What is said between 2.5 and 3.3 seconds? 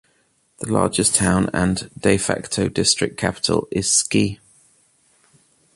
district